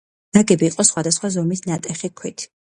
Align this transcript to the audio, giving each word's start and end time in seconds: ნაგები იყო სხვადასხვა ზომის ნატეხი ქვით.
ნაგები 0.37 0.65
იყო 0.69 0.85
სხვადასხვა 0.89 1.31
ზომის 1.37 1.63
ნატეხი 1.67 2.13
ქვით. 2.23 2.49